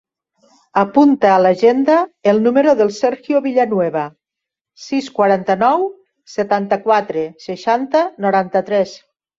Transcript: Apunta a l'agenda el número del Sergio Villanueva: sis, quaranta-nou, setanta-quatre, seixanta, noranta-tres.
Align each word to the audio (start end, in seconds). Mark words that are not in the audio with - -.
Apunta 0.83 1.29
a 1.33 1.43
l'agenda 1.45 1.97
el 2.33 2.41
número 2.47 2.73
del 2.81 2.91
Sergio 2.97 3.43
Villanueva: 3.49 4.07
sis, 4.89 5.13
quaranta-nou, 5.21 5.89
setanta-quatre, 6.39 7.31
seixanta, 7.51 8.07
noranta-tres. 8.29 9.03